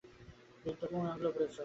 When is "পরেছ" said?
1.35-1.55